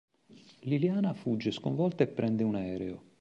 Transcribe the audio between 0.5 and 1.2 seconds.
Liliana